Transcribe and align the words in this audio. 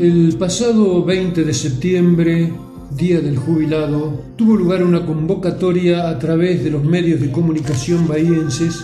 El 0.00 0.34
pasado 0.38 1.04
20 1.04 1.44
de 1.44 1.52
septiembre, 1.52 2.50
Día 2.96 3.20
del 3.20 3.36
Jubilado, 3.36 4.24
tuvo 4.34 4.56
lugar 4.56 4.82
una 4.82 5.04
convocatoria 5.04 6.08
a 6.08 6.18
través 6.18 6.64
de 6.64 6.70
los 6.70 6.82
medios 6.82 7.20
de 7.20 7.30
comunicación 7.30 8.08
bahienses, 8.08 8.82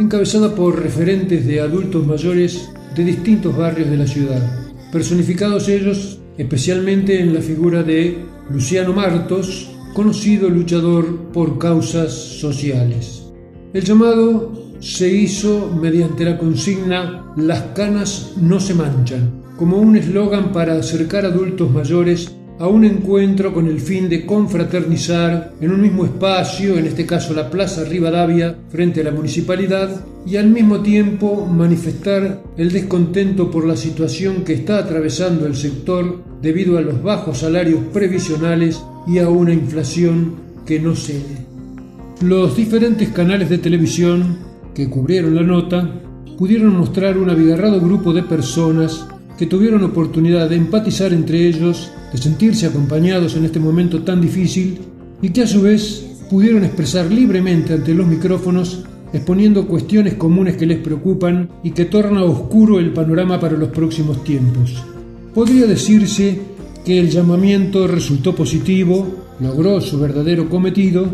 encabezada 0.00 0.56
por 0.56 0.82
referentes 0.82 1.46
de 1.46 1.60
adultos 1.60 2.04
mayores 2.04 2.68
de 2.96 3.04
distintos 3.04 3.56
barrios 3.56 3.88
de 3.88 3.96
la 3.96 4.06
ciudad 4.08 4.66
personificados 4.90 5.68
ellos 5.68 6.18
especialmente 6.38 7.20
en 7.20 7.34
la 7.34 7.40
figura 7.40 7.82
de 7.82 8.18
Luciano 8.50 8.92
Martos, 8.92 9.70
conocido 9.94 10.48
luchador 10.48 11.32
por 11.32 11.58
causas 11.58 12.12
sociales. 12.12 13.24
El 13.72 13.84
llamado 13.84 14.52
se 14.80 15.08
hizo 15.08 15.70
mediante 15.80 16.24
la 16.24 16.36
consigna 16.36 17.32
Las 17.36 17.62
canas 17.74 18.32
no 18.40 18.58
se 18.58 18.74
manchan, 18.74 19.45
como 19.56 19.78
un 19.78 19.96
eslogan 19.96 20.52
para 20.52 20.74
acercar 20.74 21.24
adultos 21.24 21.70
mayores 21.70 22.36
a 22.58 22.66
un 22.68 22.84
encuentro 22.84 23.52
con 23.52 23.66
el 23.66 23.80
fin 23.80 24.08
de 24.08 24.24
confraternizar 24.24 25.52
en 25.60 25.72
un 25.72 25.80
mismo 25.80 26.04
espacio, 26.04 26.78
en 26.78 26.86
este 26.86 27.04
caso 27.04 27.34
la 27.34 27.50
Plaza 27.50 27.84
Rivadavia, 27.84 28.56
frente 28.70 29.02
a 29.02 29.04
la 29.04 29.10
municipalidad, 29.10 30.04
y 30.24 30.36
al 30.36 30.48
mismo 30.48 30.80
tiempo 30.80 31.46
manifestar 31.46 32.42
el 32.56 32.72
descontento 32.72 33.50
por 33.50 33.66
la 33.66 33.76
situación 33.76 34.42
que 34.42 34.54
está 34.54 34.78
atravesando 34.78 35.46
el 35.46 35.54
sector 35.54 36.22
debido 36.40 36.78
a 36.78 36.80
los 36.80 37.02
bajos 37.02 37.38
salarios 37.38 37.80
previsionales 37.92 38.82
y 39.06 39.18
a 39.18 39.28
una 39.28 39.52
inflación 39.52 40.34
que 40.64 40.80
no 40.80 40.96
cede. 40.96 41.46
Los 42.22 42.56
diferentes 42.56 43.10
canales 43.10 43.50
de 43.50 43.58
televisión 43.58 44.38
que 44.74 44.88
cubrieron 44.88 45.34
la 45.34 45.42
nota 45.42 45.88
pudieron 46.38 46.76
mostrar 46.76 47.18
un 47.18 47.30
abigarrado 47.30 47.80
grupo 47.80 48.12
de 48.12 48.22
personas 48.22 49.06
que 49.38 49.46
tuvieron 49.46 49.84
oportunidad 49.84 50.48
de 50.48 50.56
empatizar 50.56 51.12
entre 51.12 51.46
ellos, 51.46 51.90
de 52.12 52.18
sentirse 52.18 52.66
acompañados 52.66 53.36
en 53.36 53.44
este 53.44 53.60
momento 53.60 54.02
tan 54.02 54.20
difícil 54.20 54.78
y 55.20 55.30
que 55.30 55.42
a 55.42 55.46
su 55.46 55.62
vez 55.62 56.06
pudieron 56.30 56.64
expresar 56.64 57.10
libremente 57.10 57.74
ante 57.74 57.94
los 57.94 58.06
micrófonos 58.06 58.84
exponiendo 59.12 59.66
cuestiones 59.66 60.14
comunes 60.14 60.56
que 60.56 60.66
les 60.66 60.78
preocupan 60.78 61.48
y 61.62 61.70
que 61.70 61.84
torna 61.86 62.24
oscuro 62.24 62.78
el 62.78 62.92
panorama 62.92 63.38
para 63.38 63.56
los 63.56 63.68
próximos 63.70 64.22
tiempos. 64.24 64.82
Podría 65.34 65.66
decirse 65.66 66.38
que 66.84 66.98
el 66.98 67.10
llamamiento 67.10 67.86
resultó 67.86 68.34
positivo, 68.34 69.06
logró 69.40 69.80
su 69.80 69.98
verdadero 69.98 70.48
cometido 70.48 71.06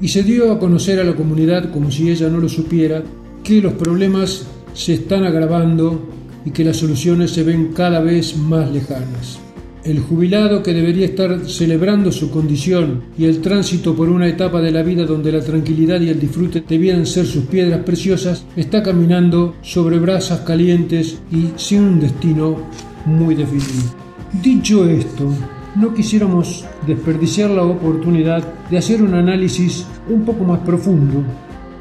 y 0.00 0.08
se 0.08 0.22
dio 0.22 0.52
a 0.52 0.58
conocer 0.58 0.98
a 1.00 1.04
la 1.04 1.14
comunidad 1.14 1.70
como 1.72 1.90
si 1.90 2.10
ella 2.10 2.28
no 2.28 2.38
lo 2.38 2.48
supiera, 2.48 3.02
que 3.42 3.60
los 3.60 3.74
problemas 3.74 4.46
se 4.72 4.94
están 4.94 5.24
agravando 5.24 6.19
y 6.44 6.50
que 6.50 6.64
las 6.64 6.78
soluciones 6.78 7.30
se 7.30 7.42
ven 7.42 7.72
cada 7.74 8.00
vez 8.00 8.36
más 8.36 8.70
lejanas. 8.70 9.38
El 9.82 10.00
jubilado 10.00 10.62
que 10.62 10.74
debería 10.74 11.06
estar 11.06 11.48
celebrando 11.48 12.12
su 12.12 12.30
condición 12.30 13.04
y 13.16 13.24
el 13.24 13.40
tránsito 13.40 13.96
por 13.96 14.10
una 14.10 14.28
etapa 14.28 14.60
de 14.60 14.70
la 14.70 14.82
vida 14.82 15.06
donde 15.06 15.32
la 15.32 15.40
tranquilidad 15.40 16.02
y 16.02 16.10
el 16.10 16.20
disfrute 16.20 16.62
debían 16.68 17.06
ser 17.06 17.24
sus 17.24 17.46
piedras 17.46 17.80
preciosas, 17.82 18.44
está 18.56 18.82
caminando 18.82 19.54
sobre 19.62 19.98
brasas 19.98 20.40
calientes 20.40 21.18
y 21.32 21.48
sin 21.56 21.82
un 21.82 22.00
destino 22.00 22.58
muy 23.06 23.34
definido. 23.34 23.94
Dicho 24.42 24.86
esto, 24.86 25.32
no 25.76 25.94
quisiéramos 25.94 26.66
desperdiciar 26.86 27.48
la 27.50 27.62
oportunidad 27.62 28.46
de 28.70 28.76
hacer 28.76 29.02
un 29.02 29.14
análisis 29.14 29.86
un 30.10 30.26
poco 30.26 30.44
más 30.44 30.58
profundo 30.60 31.24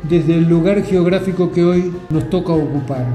desde 0.07 0.35
el 0.35 0.47
lugar 0.47 0.83
geográfico 0.83 1.51
que 1.51 1.65
hoy 1.65 1.91
nos 2.09 2.29
toca 2.29 2.53
ocupar 2.53 3.05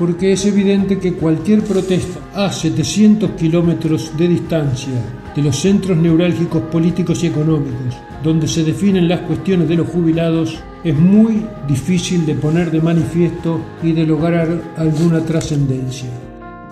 porque 0.00 0.32
es 0.32 0.46
evidente 0.46 0.98
que 0.98 1.12
cualquier 1.12 1.62
protesta 1.62 2.20
a 2.34 2.50
700 2.50 3.32
kilómetros 3.32 4.16
de 4.16 4.28
distancia 4.28 4.94
de 5.36 5.42
los 5.42 5.56
centros 5.56 5.98
neurálgicos 5.98 6.62
políticos 6.72 7.22
y 7.22 7.26
económicos, 7.26 7.98
donde 8.24 8.48
se 8.48 8.64
definen 8.64 9.08
las 9.08 9.20
cuestiones 9.20 9.68
de 9.68 9.76
los 9.76 9.88
jubilados, 9.88 10.58
es 10.82 10.98
muy 10.98 11.44
difícil 11.68 12.24
de 12.24 12.34
poner 12.34 12.70
de 12.70 12.80
manifiesto 12.80 13.60
y 13.82 13.92
de 13.92 14.06
lograr 14.06 14.72
alguna 14.78 15.20
trascendencia. 15.20 16.08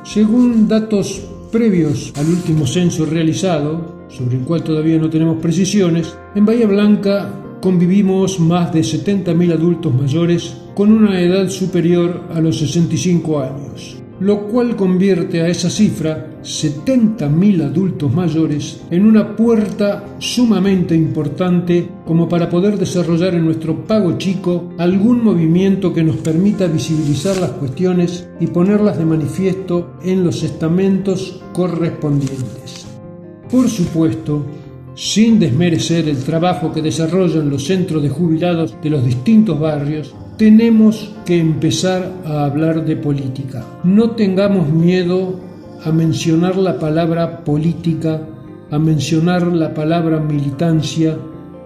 Según 0.05 0.67
datos 0.67 1.23
previos 1.53 2.15
al 2.17 2.29
último 2.29 2.67
censo 2.67 3.05
realizado, 3.05 4.07
sobre 4.09 4.39
el 4.39 4.45
cual 4.45 4.65
todavía 4.65 4.97
no 4.97 5.11
tenemos 5.11 5.37
precisiones, 5.37 6.17
en 6.35 6.47
Bahía 6.47 6.67
Blanca 6.67 7.31
convivimos 7.61 8.41
más 8.41 8.73
de 8.73 8.81
70.000 8.81 9.53
adultos 9.53 9.95
mayores 9.95 10.57
con 10.79 10.93
una 10.93 11.21
edad 11.21 11.49
superior 11.49 12.23
a 12.33 12.41
los 12.41 12.61
65 12.61 13.41
años, 13.41 13.97
lo 14.21 14.47
cual 14.47 14.77
convierte 14.77 15.43
a 15.43 15.49
esa 15.49 15.69
cifra, 15.71 16.39
70.000 16.41 17.65
adultos 17.65 18.15
mayores, 18.15 18.83
en 18.89 19.05
una 19.05 19.35
puerta 19.35 20.05
sumamente 20.21 20.95
importante 20.95 21.89
como 22.07 22.29
para 22.29 22.49
poder 22.49 22.79
desarrollar 22.79 23.35
en 23.35 23.47
nuestro 23.47 23.87
pago 23.87 24.19
chico 24.19 24.73
algún 24.79 25.25
movimiento 25.25 25.93
que 25.93 26.05
nos 26.05 26.19
permita 26.19 26.69
visibilizar 26.69 27.39
las 27.39 27.51
cuestiones 27.51 28.29
y 28.39 28.47
ponerlas 28.47 28.99
de 28.99 29.05
manifiesto 29.05 29.95
en 30.05 30.23
los 30.23 30.45
estamentos 30.45 31.43
correspondientes. 31.53 32.87
Por 33.51 33.69
supuesto, 33.69 34.47
sin 34.99 35.39
desmerecer 35.39 36.09
el 36.09 36.19
trabajo 36.25 36.73
que 36.73 36.83
desarrollan 36.83 37.49
los 37.49 37.67
centros 37.67 38.03
de 38.03 38.09
jubilados 38.09 38.75
de 38.83 38.91
los 38.91 39.05
distintos 39.05 39.61
barrios, 39.61 40.13
tenemos 40.37 41.15
que 41.25 41.39
empezar 41.39 42.15
a 42.25 42.47
hablar 42.47 42.85
de 42.85 42.97
política. 42.97 43.65
No 43.85 44.11
tengamos 44.11 44.69
miedo 44.69 45.39
a 45.85 45.93
mencionar 45.93 46.57
la 46.57 46.81
palabra 46.81 47.45
política, 47.45 48.21
a 48.73 48.79
mencionar 48.81 49.47
la 49.47 49.73
palabra 49.73 50.19
militancia, 50.19 51.17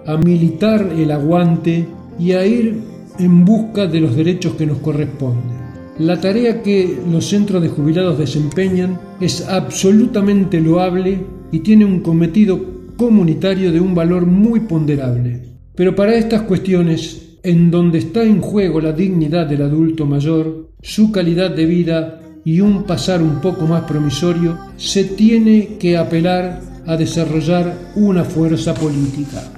a 0.06 0.18
militar 0.18 0.90
el 0.94 1.10
aguante 1.10 1.88
y 2.18 2.32
a 2.32 2.44
ir 2.44 2.82
en 3.18 3.46
busca 3.46 3.86
de 3.86 4.00
los 4.00 4.14
derechos 4.14 4.56
que 4.56 4.66
nos 4.66 4.76
corresponden. 4.78 5.56
La 5.98 6.20
tarea 6.20 6.62
que 6.62 6.98
los 7.10 7.28
centros 7.28 7.62
de 7.62 7.70
jubilados 7.70 8.18
desempeñan 8.18 9.00
es 9.22 9.48
absolutamente 9.48 10.60
loable 10.60 11.24
y 11.50 11.60
tiene 11.60 11.86
un 11.86 12.00
cometido 12.00 12.81
comunitario 13.02 13.72
de 13.72 13.80
un 13.80 13.96
valor 13.96 14.26
muy 14.26 14.60
ponderable. 14.60 15.40
Pero 15.74 15.96
para 15.96 16.14
estas 16.14 16.42
cuestiones, 16.42 17.38
en 17.42 17.68
donde 17.68 17.98
está 17.98 18.22
en 18.22 18.40
juego 18.40 18.80
la 18.80 18.92
dignidad 18.92 19.44
del 19.44 19.62
adulto 19.62 20.06
mayor, 20.06 20.68
su 20.80 21.10
calidad 21.10 21.50
de 21.50 21.66
vida 21.66 22.20
y 22.44 22.60
un 22.60 22.84
pasar 22.84 23.20
un 23.20 23.40
poco 23.40 23.66
más 23.66 23.82
promisorio, 23.90 24.56
se 24.76 25.02
tiene 25.02 25.78
que 25.80 25.96
apelar 25.96 26.60
a 26.86 26.96
desarrollar 26.96 27.76
una 27.96 28.22
fuerza 28.22 28.72
política. 28.72 29.52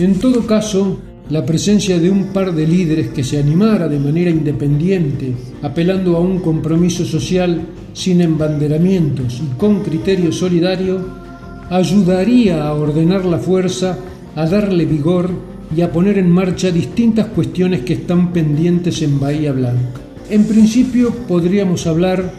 En 0.00 0.18
todo 0.18 0.44
caso, 0.44 0.98
la 1.28 1.46
presencia 1.46 1.96
de 2.00 2.10
un 2.10 2.32
par 2.32 2.52
de 2.52 2.66
líderes 2.66 3.10
que 3.10 3.22
se 3.22 3.38
animara 3.38 3.86
de 3.86 4.00
manera 4.00 4.30
independiente, 4.30 5.32
apelando 5.62 6.16
a 6.16 6.20
un 6.20 6.40
compromiso 6.40 7.04
social 7.04 7.68
sin 7.92 8.20
embanderamientos 8.20 9.40
y 9.40 9.56
con 9.56 9.84
criterio 9.84 10.32
solidario, 10.32 11.29
ayudaría 11.70 12.66
a 12.66 12.74
ordenar 12.74 13.24
la 13.24 13.38
fuerza, 13.38 13.96
a 14.34 14.46
darle 14.46 14.84
vigor 14.84 15.30
y 15.74 15.82
a 15.82 15.92
poner 15.92 16.18
en 16.18 16.28
marcha 16.28 16.70
distintas 16.70 17.26
cuestiones 17.28 17.82
que 17.82 17.94
están 17.94 18.32
pendientes 18.32 19.00
en 19.02 19.20
Bahía 19.20 19.52
Blanca. 19.52 20.00
En 20.28 20.44
principio 20.44 21.14
podríamos 21.28 21.86
hablar 21.86 22.32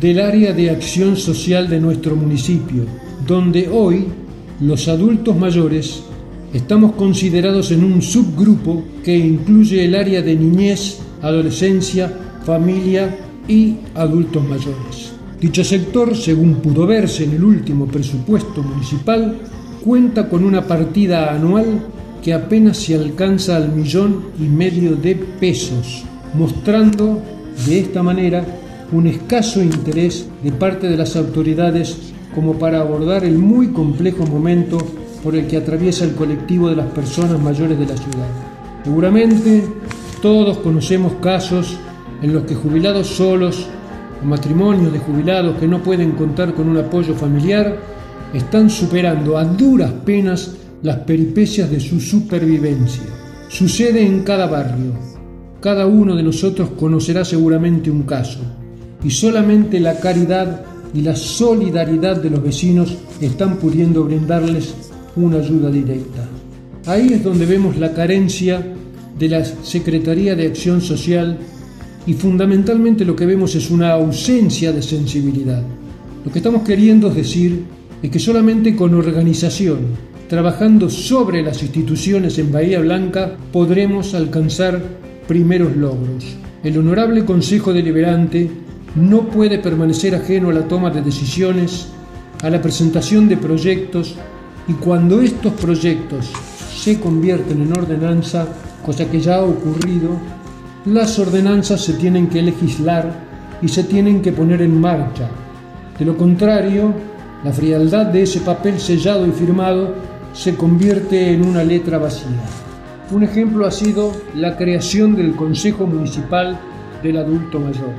del 0.00 0.20
área 0.20 0.52
de 0.52 0.70
acción 0.70 1.16
social 1.16 1.68
de 1.68 1.80
nuestro 1.80 2.14
municipio, 2.14 2.84
donde 3.26 3.68
hoy 3.68 4.06
los 4.60 4.86
adultos 4.86 5.36
mayores 5.36 6.04
estamos 6.54 6.92
considerados 6.92 7.72
en 7.72 7.82
un 7.82 8.00
subgrupo 8.00 8.84
que 9.02 9.16
incluye 9.16 9.84
el 9.84 9.96
área 9.96 10.22
de 10.22 10.36
niñez, 10.36 10.98
adolescencia, 11.22 12.12
familia 12.44 13.18
y 13.48 13.76
adultos 13.94 14.44
mayores. 14.44 15.09
Dicho 15.40 15.64
sector, 15.64 16.14
según 16.14 16.56
pudo 16.56 16.86
verse 16.86 17.24
en 17.24 17.32
el 17.32 17.42
último 17.42 17.86
presupuesto 17.86 18.62
municipal, 18.62 19.38
cuenta 19.82 20.28
con 20.28 20.44
una 20.44 20.66
partida 20.66 21.32
anual 21.32 21.80
que 22.22 22.34
apenas 22.34 22.76
se 22.76 22.94
alcanza 22.94 23.56
al 23.56 23.72
millón 23.72 24.26
y 24.38 24.42
medio 24.42 24.96
de 24.96 25.14
pesos, 25.14 26.04
mostrando 26.34 27.22
de 27.66 27.80
esta 27.80 28.02
manera 28.02 28.44
un 28.92 29.06
escaso 29.06 29.62
interés 29.62 30.28
de 30.42 30.52
parte 30.52 30.88
de 30.88 30.98
las 30.98 31.16
autoridades 31.16 31.96
como 32.34 32.58
para 32.58 32.80
abordar 32.80 33.24
el 33.24 33.38
muy 33.38 33.68
complejo 33.68 34.26
momento 34.26 34.76
por 35.24 35.34
el 35.34 35.46
que 35.46 35.56
atraviesa 35.56 36.04
el 36.04 36.14
colectivo 36.14 36.68
de 36.68 36.76
las 36.76 36.92
personas 36.92 37.40
mayores 37.40 37.78
de 37.78 37.86
la 37.86 37.96
ciudad. 37.96 38.28
Seguramente 38.84 39.64
todos 40.20 40.58
conocemos 40.58 41.14
casos 41.22 41.78
en 42.20 42.34
los 42.34 42.44
que 42.44 42.54
jubilados 42.54 43.06
solos 43.06 43.66
matrimonios 44.24 44.92
de 44.92 44.98
jubilados 44.98 45.56
que 45.58 45.68
no 45.68 45.82
pueden 45.82 46.12
contar 46.12 46.54
con 46.54 46.68
un 46.68 46.78
apoyo 46.78 47.14
familiar 47.14 47.76
están 48.34 48.70
superando 48.70 49.36
a 49.36 49.44
duras 49.44 49.92
penas 50.04 50.56
las 50.82 50.98
peripecias 50.98 51.70
de 51.70 51.80
su 51.80 52.00
supervivencia. 52.00 53.04
Sucede 53.48 54.04
en 54.04 54.22
cada 54.22 54.46
barrio. 54.46 54.92
Cada 55.60 55.86
uno 55.86 56.16
de 56.16 56.22
nosotros 56.22 56.70
conocerá 56.78 57.24
seguramente 57.24 57.90
un 57.90 58.04
caso. 58.04 58.40
Y 59.02 59.10
solamente 59.10 59.80
la 59.80 59.98
caridad 59.98 60.62
y 60.94 61.02
la 61.02 61.16
solidaridad 61.16 62.16
de 62.16 62.30
los 62.30 62.42
vecinos 62.42 62.96
están 63.20 63.56
pudiendo 63.56 64.04
brindarles 64.04 64.74
una 65.16 65.38
ayuda 65.38 65.70
directa. 65.70 66.26
Ahí 66.86 67.12
es 67.12 67.22
donde 67.22 67.46
vemos 67.46 67.76
la 67.76 67.92
carencia 67.92 68.64
de 69.18 69.28
la 69.28 69.44
Secretaría 69.44 70.34
de 70.34 70.46
Acción 70.46 70.80
Social 70.80 71.38
y 72.10 72.14
fundamentalmente 72.14 73.04
lo 73.04 73.14
que 73.14 73.24
vemos 73.24 73.54
es 73.54 73.70
una 73.70 73.92
ausencia 73.92 74.72
de 74.72 74.82
sensibilidad. 74.82 75.62
Lo 76.24 76.32
que 76.32 76.40
estamos 76.40 76.62
queriendo 76.64 77.08
decir 77.08 77.62
es 78.02 78.10
que 78.10 78.18
solamente 78.18 78.74
con 78.74 78.94
organización, 78.94 79.78
trabajando 80.28 80.90
sobre 80.90 81.40
las 81.40 81.62
instituciones 81.62 82.36
en 82.40 82.50
Bahía 82.50 82.80
Blanca, 82.80 83.36
podremos 83.52 84.12
alcanzar 84.14 84.82
primeros 85.28 85.76
logros. 85.76 86.36
El 86.64 86.78
Honorable 86.78 87.24
Consejo 87.24 87.72
Deliberante 87.72 88.50
no 88.96 89.28
puede 89.28 89.60
permanecer 89.60 90.16
ajeno 90.16 90.50
a 90.50 90.54
la 90.54 90.66
toma 90.66 90.90
de 90.90 91.02
decisiones, 91.02 91.90
a 92.42 92.50
la 92.50 92.60
presentación 92.60 93.28
de 93.28 93.36
proyectos 93.36 94.16
y 94.66 94.72
cuando 94.72 95.20
estos 95.20 95.52
proyectos 95.52 96.28
se 96.76 96.98
convierten 96.98 97.62
en 97.62 97.72
ordenanza, 97.72 98.48
cosa 98.84 99.08
que 99.08 99.20
ya 99.20 99.36
ha 99.36 99.44
ocurrido, 99.44 100.39
las 100.86 101.18
ordenanzas 101.18 101.82
se 101.82 101.92
tienen 101.92 102.28
que 102.28 102.40
legislar 102.40 103.12
y 103.60 103.68
se 103.68 103.84
tienen 103.84 104.22
que 104.22 104.32
poner 104.32 104.62
en 104.62 104.80
marcha. 104.80 105.28
De 105.98 106.06
lo 106.06 106.16
contrario, 106.16 106.94
la 107.44 107.52
frialdad 107.52 108.06
de 108.06 108.22
ese 108.22 108.40
papel 108.40 108.80
sellado 108.80 109.26
y 109.26 109.30
firmado 109.30 109.94
se 110.32 110.54
convierte 110.54 111.34
en 111.34 111.44
una 111.44 111.64
letra 111.64 111.98
vacía. 111.98 112.40
Un 113.10 113.24
ejemplo 113.24 113.66
ha 113.66 113.70
sido 113.70 114.12
la 114.34 114.56
creación 114.56 115.16
del 115.16 115.36
Consejo 115.36 115.86
Municipal 115.86 116.58
del 117.02 117.18
Adulto 117.18 117.60
Mayor. 117.60 117.92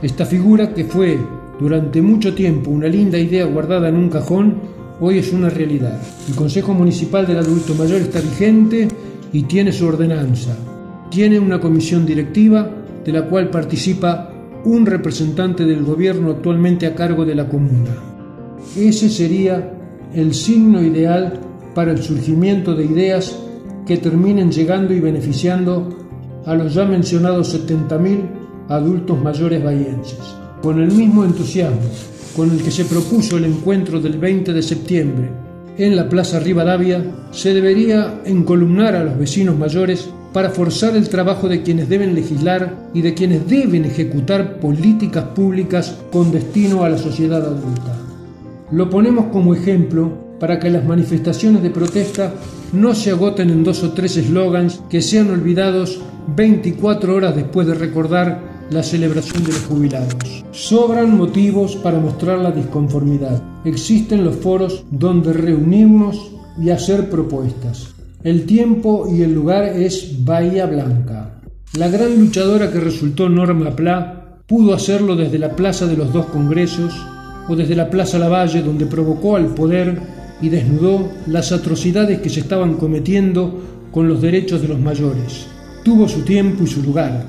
Esta 0.00 0.24
figura 0.24 0.72
que 0.72 0.84
fue 0.84 1.18
durante 1.58 2.00
mucho 2.00 2.34
tiempo 2.34 2.70
una 2.70 2.86
linda 2.86 3.18
idea 3.18 3.44
guardada 3.44 3.88
en 3.88 3.96
un 3.96 4.08
cajón, 4.08 4.60
hoy 5.00 5.18
es 5.18 5.32
una 5.32 5.50
realidad. 5.50 6.00
El 6.28 6.36
Consejo 6.36 6.74
Municipal 6.74 7.26
del 7.26 7.38
Adulto 7.38 7.74
Mayor 7.74 8.02
está 8.02 8.20
vigente 8.20 8.86
y 9.32 9.42
tiene 9.42 9.72
su 9.72 9.86
ordenanza. 9.86 10.54
Tiene 11.10 11.38
una 11.38 11.60
comisión 11.60 12.06
directiva 12.06 12.68
de 13.04 13.12
la 13.12 13.26
cual 13.26 13.50
participa 13.50 14.30
un 14.64 14.86
representante 14.86 15.64
del 15.64 15.84
gobierno 15.84 16.30
actualmente 16.30 16.86
a 16.86 16.94
cargo 16.94 17.24
de 17.24 17.34
la 17.34 17.48
comuna. 17.48 17.94
Ese 18.76 19.08
sería 19.10 19.72
el 20.14 20.32
signo 20.34 20.82
ideal 20.82 21.40
para 21.74 21.92
el 21.92 22.02
surgimiento 22.02 22.74
de 22.74 22.86
ideas 22.86 23.38
que 23.86 23.98
terminen 23.98 24.50
llegando 24.50 24.94
y 24.94 25.00
beneficiando 25.00 25.88
a 26.46 26.54
los 26.54 26.74
ya 26.74 26.84
mencionados 26.84 27.54
70.000 27.54 28.20
adultos 28.68 29.22
mayores 29.22 29.62
bahienses. 29.62 30.18
Con 30.62 30.80
el 30.80 30.90
mismo 30.90 31.24
entusiasmo 31.24 31.90
con 32.34 32.50
el 32.50 32.62
que 32.62 32.70
se 32.70 32.84
propuso 32.84 33.36
el 33.36 33.44
encuentro 33.44 34.00
del 34.00 34.18
20 34.18 34.52
de 34.52 34.62
septiembre 34.62 35.30
en 35.76 35.94
la 35.94 36.08
Plaza 36.08 36.40
Rivadavia, 36.40 37.04
se 37.30 37.54
debería 37.54 38.22
encolumnar 38.24 38.96
a 38.96 39.04
los 39.04 39.18
vecinos 39.18 39.56
mayores 39.56 40.10
para 40.34 40.50
forzar 40.50 40.96
el 40.96 41.08
trabajo 41.08 41.48
de 41.48 41.62
quienes 41.62 41.88
deben 41.88 42.12
legislar 42.12 42.90
y 42.92 43.02
de 43.02 43.14
quienes 43.14 43.48
deben 43.48 43.84
ejecutar 43.84 44.58
políticas 44.58 45.26
públicas 45.26 45.96
con 46.10 46.32
destino 46.32 46.82
a 46.82 46.88
la 46.88 46.98
sociedad 46.98 47.40
adulta. 47.40 47.96
Lo 48.72 48.90
ponemos 48.90 49.26
como 49.26 49.54
ejemplo 49.54 50.10
para 50.40 50.58
que 50.58 50.70
las 50.70 50.84
manifestaciones 50.84 51.62
de 51.62 51.70
protesta 51.70 52.34
no 52.72 52.96
se 52.96 53.12
agoten 53.12 53.48
en 53.50 53.62
dos 53.62 53.84
o 53.84 53.92
tres 53.92 54.16
eslogans 54.16 54.82
que 54.90 55.00
sean 55.00 55.30
olvidados 55.30 56.00
24 56.34 57.14
horas 57.14 57.36
después 57.36 57.68
de 57.68 57.74
recordar 57.74 58.40
la 58.70 58.82
celebración 58.82 59.44
de 59.44 59.52
los 59.52 59.64
jubilados. 59.66 60.44
Sobran 60.50 61.16
motivos 61.16 61.76
para 61.76 62.00
mostrar 62.00 62.40
la 62.40 62.50
disconformidad. 62.50 63.40
Existen 63.64 64.24
los 64.24 64.34
foros 64.34 64.84
donde 64.90 65.32
reunirnos 65.32 66.32
y 66.60 66.70
hacer 66.70 67.08
propuestas. 67.08 67.93
El 68.24 68.46
tiempo 68.46 69.06
y 69.14 69.20
el 69.20 69.34
lugar 69.34 69.64
es 69.64 70.24
Bahía 70.24 70.64
Blanca. 70.64 71.42
La 71.76 71.88
gran 71.88 72.18
luchadora 72.18 72.72
que 72.72 72.80
resultó 72.80 73.28
Norma 73.28 73.76
Pla 73.76 74.38
pudo 74.46 74.72
hacerlo 74.72 75.14
desde 75.14 75.38
la 75.38 75.54
Plaza 75.54 75.84
de 75.84 75.98
los 75.98 76.10
Dos 76.10 76.24
Congresos 76.26 76.94
o 77.50 77.54
desde 77.54 77.76
la 77.76 77.90
Plaza 77.90 78.18
Lavalle, 78.18 78.62
donde 78.62 78.86
provocó 78.86 79.36
al 79.36 79.48
poder 79.48 80.00
y 80.40 80.48
desnudó 80.48 81.06
las 81.26 81.52
atrocidades 81.52 82.20
que 82.20 82.30
se 82.30 82.40
estaban 82.40 82.76
cometiendo 82.76 83.60
con 83.90 84.08
los 84.08 84.22
derechos 84.22 84.62
de 84.62 84.68
los 84.68 84.80
mayores. 84.80 85.44
Tuvo 85.84 86.08
su 86.08 86.22
tiempo 86.22 86.64
y 86.64 86.66
su 86.66 86.82
lugar. 86.82 87.26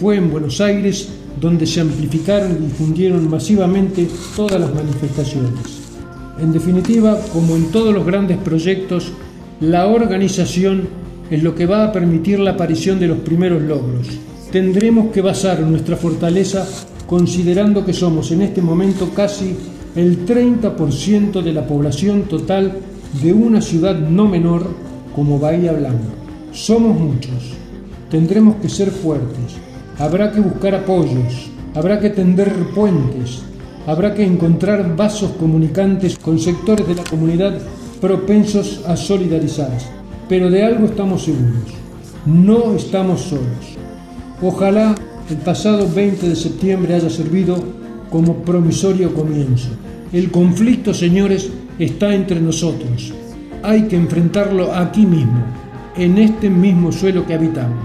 Fue 0.00 0.16
en 0.16 0.30
Buenos 0.30 0.58
Aires 0.62 1.10
donde 1.38 1.66
se 1.66 1.82
amplificaron 1.82 2.52
y 2.52 2.66
difundieron 2.66 3.28
masivamente 3.28 4.08
todas 4.34 4.58
las 4.58 4.74
manifestaciones. 4.74 5.82
En 6.40 6.50
definitiva, 6.50 7.20
como 7.30 7.56
en 7.56 7.70
todos 7.70 7.92
los 7.92 8.06
grandes 8.06 8.38
proyectos, 8.38 9.12
la 9.60 9.86
organización 9.86 10.88
es 11.30 11.42
lo 11.42 11.54
que 11.54 11.66
va 11.66 11.84
a 11.84 11.92
permitir 11.92 12.40
la 12.40 12.52
aparición 12.52 12.98
de 12.98 13.08
los 13.08 13.18
primeros 13.18 13.60
logros. 13.62 14.08
Tendremos 14.50 15.12
que 15.12 15.20
basar 15.20 15.60
nuestra 15.60 15.96
fortaleza 15.96 16.66
considerando 17.06 17.84
que 17.84 17.92
somos 17.92 18.32
en 18.32 18.42
este 18.42 18.62
momento 18.62 19.10
casi 19.14 19.54
el 19.94 20.24
30% 20.24 21.42
de 21.42 21.52
la 21.52 21.66
población 21.66 22.22
total 22.22 22.78
de 23.22 23.32
una 23.34 23.60
ciudad 23.60 23.98
no 23.98 24.26
menor 24.26 24.66
como 25.14 25.38
Bahía 25.38 25.72
Blanca. 25.72 26.08
Somos 26.52 26.98
muchos, 26.98 27.52
tendremos 28.10 28.56
que 28.56 28.68
ser 28.68 28.90
fuertes, 28.90 29.56
habrá 29.98 30.32
que 30.32 30.40
buscar 30.40 30.74
apoyos, 30.74 31.50
habrá 31.74 32.00
que 32.00 32.10
tender 32.10 32.50
puentes, 32.74 33.42
habrá 33.86 34.14
que 34.14 34.24
encontrar 34.24 34.96
vasos 34.96 35.32
comunicantes 35.32 36.18
con 36.18 36.38
sectores 36.38 36.88
de 36.88 36.94
la 36.94 37.04
comunidad 37.04 37.58
propensos 38.00 38.82
a 38.86 38.96
solidarizarse. 38.96 39.88
Pero 40.28 40.50
de 40.50 40.62
algo 40.62 40.86
estamos 40.86 41.24
seguros, 41.24 41.74
no 42.24 42.74
estamos 42.74 43.22
solos. 43.22 43.76
Ojalá 44.42 44.94
el 45.28 45.36
pasado 45.38 45.88
20 45.92 46.28
de 46.28 46.36
septiembre 46.36 46.94
haya 46.94 47.10
servido 47.10 47.56
como 48.10 48.36
promisorio 48.36 49.14
comienzo. 49.14 49.68
El 50.12 50.30
conflicto, 50.30 50.94
señores, 50.94 51.50
está 51.78 52.14
entre 52.14 52.40
nosotros. 52.40 53.12
Hay 53.62 53.82
que 53.82 53.96
enfrentarlo 53.96 54.72
aquí 54.72 55.06
mismo, 55.06 55.44
en 55.96 56.18
este 56.18 56.48
mismo 56.50 56.90
suelo 56.90 57.26
que 57.26 57.34
habitamos. 57.34 57.84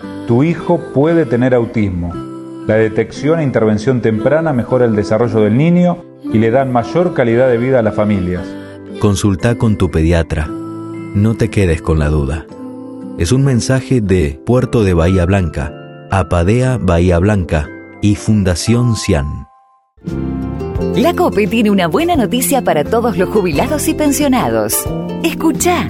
Tu 0.31 0.43
hijo 0.43 0.79
puede 0.93 1.25
tener 1.25 1.53
autismo. 1.53 2.13
La 2.65 2.75
detección 2.75 3.41
e 3.41 3.43
intervención 3.43 3.99
temprana 3.99 4.53
mejora 4.53 4.85
el 4.85 4.95
desarrollo 4.95 5.41
del 5.41 5.57
niño 5.57 6.05
y 6.23 6.37
le 6.37 6.51
dan 6.51 6.71
mayor 6.71 7.13
calidad 7.13 7.49
de 7.49 7.57
vida 7.57 7.79
a 7.79 7.81
las 7.81 7.95
familias. 7.95 8.47
Consulta 9.01 9.55
con 9.55 9.75
tu 9.75 9.91
pediatra. 9.91 10.47
No 10.47 11.35
te 11.35 11.49
quedes 11.49 11.81
con 11.81 11.99
la 11.99 12.07
duda. 12.07 12.45
Es 13.17 13.33
un 13.33 13.43
mensaje 13.43 13.99
de 13.99 14.39
Puerto 14.45 14.85
de 14.85 14.93
Bahía 14.93 15.25
Blanca, 15.25 15.73
Apadea 16.11 16.77
Bahía 16.79 17.19
Blanca 17.19 17.67
y 18.01 18.15
Fundación 18.15 18.95
Cian. 18.95 19.49
La 20.95 21.13
COPE 21.13 21.47
tiene 21.47 21.71
una 21.71 21.87
buena 21.87 22.15
noticia 22.15 22.61
para 22.61 22.85
todos 22.85 23.17
los 23.17 23.27
jubilados 23.27 23.85
y 23.89 23.95
pensionados. 23.95 24.77
Escucha. 25.23 25.89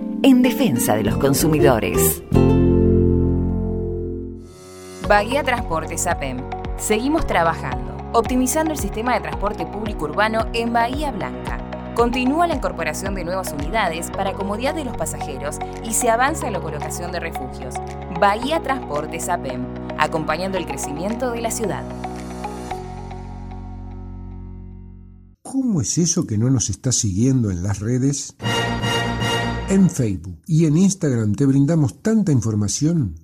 en 0.23 0.41
defensa 0.43 0.95
de 0.95 1.03
los 1.03 1.17
consumidores. 1.17 2.23
Bahía 5.07 5.43
Transportes 5.43 6.05
APEM. 6.05 6.37
Seguimos 6.77 7.25
trabajando, 7.25 7.97
optimizando 8.13 8.71
el 8.71 8.79
sistema 8.79 9.15
de 9.15 9.21
transporte 9.21 9.65
público 9.65 10.05
urbano 10.05 10.45
en 10.53 10.71
Bahía 10.71 11.11
Blanca. 11.11 11.57
Continúa 11.95 12.47
la 12.47 12.55
incorporación 12.55 13.15
de 13.15 13.25
nuevas 13.25 13.51
unidades 13.51 14.09
para 14.11 14.33
comodidad 14.33 14.75
de 14.75 14.85
los 14.85 14.95
pasajeros 14.95 15.57
y 15.83 15.93
se 15.93 16.09
avanza 16.09 16.47
en 16.47 16.53
la 16.53 16.61
colocación 16.61 17.11
de 17.11 17.19
refugios. 17.19 17.75
Bahía 18.19 18.61
Transportes 18.61 19.27
APEM, 19.27 19.65
acompañando 19.97 20.57
el 20.57 20.65
crecimiento 20.65 21.31
de 21.31 21.41
la 21.41 21.51
ciudad. 21.51 21.83
¿Cómo 25.41 25.81
es 25.81 25.97
eso 25.97 26.25
que 26.25 26.37
no 26.37 26.49
nos 26.49 26.69
está 26.69 26.91
siguiendo 26.91 27.51
en 27.51 27.63
las 27.63 27.79
redes? 27.79 28.35
En 29.71 29.89
Facebook 29.89 30.41
y 30.47 30.65
en 30.65 30.75
Instagram 30.75 31.33
te 31.33 31.45
brindamos 31.45 32.01
tanta 32.01 32.33
información 32.33 33.15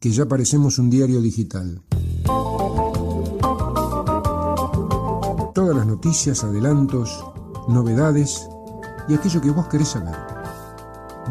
que 0.00 0.10
ya 0.10 0.26
parecemos 0.26 0.80
un 0.80 0.90
diario 0.90 1.20
digital. 1.20 1.80
Todas 5.54 5.76
las 5.76 5.86
noticias, 5.86 6.42
adelantos, 6.42 7.24
novedades 7.68 8.48
y 9.08 9.14
aquello 9.14 9.40
que 9.40 9.52
vos 9.52 9.68
querés 9.68 9.90
saber. 9.90 10.16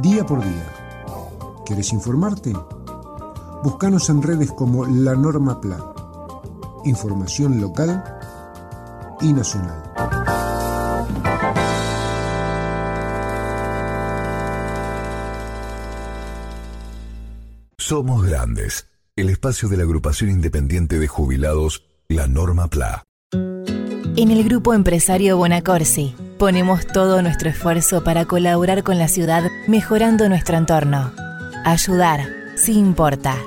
Día 0.01 0.25
por 0.25 0.41
día. 0.41 0.73
¿Querés 1.65 1.91
informarte? 1.91 2.53
Búscanos 3.61 4.09
en 4.09 4.21
redes 4.21 4.53
como 4.53 4.85
La 4.85 5.15
Norma 5.15 5.59
Pla. 5.59 5.93
Información 6.85 7.59
local 7.59 8.01
y 9.19 9.33
nacional. 9.33 9.94
Somos 17.87 18.25
Grandes, 18.25 18.87
el 19.15 19.29
espacio 19.29 19.69
de 19.69 19.77
la 19.77 19.83
agrupación 19.83 20.31
independiente 20.31 20.97
de 20.97 21.07
jubilados, 21.07 21.85
la 22.09 22.25
Norma 22.25 22.67
PLA. 22.67 23.03
En 24.15 24.31
el 24.31 24.43
grupo 24.43 24.73
empresario 24.73 25.37
Bonacorsi 25.37 26.15
ponemos 26.39 26.87
todo 26.87 27.21
nuestro 27.21 27.47
esfuerzo 27.47 28.03
para 28.03 28.25
colaborar 28.25 28.81
con 28.81 28.97
la 28.97 29.07
ciudad 29.07 29.43
mejorando 29.67 30.27
nuestro 30.29 30.57
entorno. 30.57 31.11
Ayudar, 31.63 32.27
sí 32.55 32.73
importa. 32.73 33.37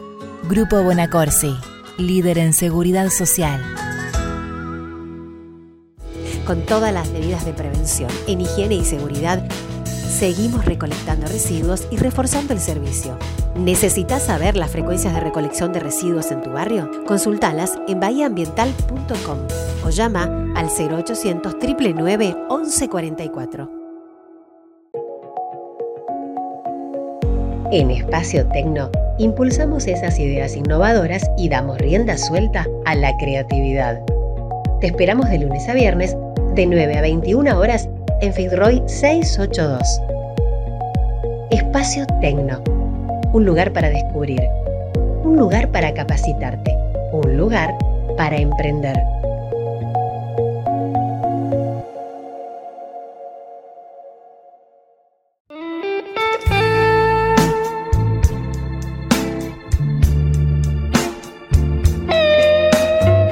Grupo 0.49 0.85
Bonacorsi, 0.85 1.57
líder 1.99 2.39
en 2.39 2.53
seguridad 2.53 3.11
social. 3.11 3.61
Con 6.47 6.65
todas 6.65 6.95
las 6.95 7.11
medidas 7.11 7.45
de 7.45 7.55
prevención 7.55 8.11
en 8.29 8.43
higiene 8.43 8.77
y 8.77 8.85
seguridad, 8.85 9.49
seguimos 10.19 10.65
recolectando 10.65 11.29
residuos 11.29 11.87
y 11.93 11.97
reforzando 11.97 12.53
el 12.53 12.59
servicio. 12.59 13.17
¿Necesitas 13.55 14.25
saber 14.25 14.57
las 14.57 14.73
frecuencias 14.73 15.15
de 15.15 15.21
recolección 15.21 15.73
de 15.73 15.79
residuos 15.79 16.33
en 16.33 16.43
tu 16.43 16.51
barrio? 16.51 16.91
Consultalas 17.07 17.79
en 17.87 18.01
bahiaambiental.com 18.01 19.39
o 19.85 19.91
llama 19.91 20.25
al 20.57 20.67
0800 20.67 21.55
999 21.55 22.37
1144. 22.51 23.71
En 27.71 27.91
Espacio 27.93 28.45
Tecno 28.49 28.91
impulsamos 29.19 29.87
esas 29.87 30.19
ideas 30.19 30.57
innovadoras 30.57 31.31
y 31.37 31.49
damos 31.49 31.79
rienda 31.79 32.19
suelta 32.19 32.67
a 32.87 32.97
la 32.97 33.17
creatividad. 33.19 34.03
Te 34.81 34.89
esperamos 34.89 35.29
de 35.29 35.39
lunes 35.39 35.69
a 35.69 35.75
viernes 35.75 36.17
de 36.55 36.67
9 36.67 36.97
a 36.97 37.03
21 37.03 37.57
horas 37.57 37.89
en 38.21 38.33
Fitzroy 38.33 38.83
682. 38.87 39.83
Espacio 41.51 42.07
Tecno. 42.21 42.63
Un 43.33 43.45
lugar 43.45 43.73
para 43.73 43.91
descubrir. 43.91 44.41
Un 45.23 45.37
lugar 45.37 45.71
para 45.71 45.93
capacitarte. 45.95 46.75
Un 47.13 47.37
lugar 47.37 47.75
para 48.17 48.37
emprender. 48.37 48.97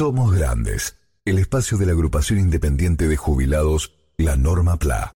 Somos 0.00 0.34
Grandes, 0.34 0.96
el 1.26 1.38
espacio 1.38 1.76
de 1.76 1.84
la 1.84 1.92
agrupación 1.92 2.38
independiente 2.38 3.06
de 3.06 3.18
jubilados, 3.18 3.92
la 4.16 4.34
Norma 4.34 4.78
PLA. 4.78 5.12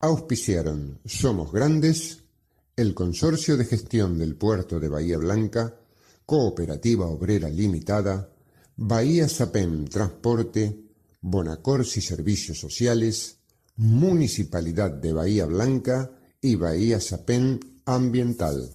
Auspiciaron 0.00 0.98
Somos 1.04 1.52
Grandes, 1.52 2.24
el 2.74 2.94
Consorcio 2.94 3.56
de 3.56 3.64
Gestión 3.64 4.18
del 4.18 4.34
Puerto 4.34 4.80
de 4.80 4.88
Bahía 4.88 5.18
Blanca, 5.18 5.72
Cooperativa 6.26 7.06
Obrera 7.06 7.48
Limitada, 7.48 8.28
Bahía 8.74 9.28
Sapem 9.28 9.84
Transporte, 9.84 10.76
Bonacorsi 11.20 12.00
Servicios 12.00 12.58
Sociales, 12.58 13.38
Municipalidad 13.76 14.90
de 14.90 15.12
Bahía 15.12 15.46
Blanca 15.46 16.10
y 16.40 16.56
Bahía 16.56 16.98
Sapem 16.98 17.60
Ambiental. 17.86 18.74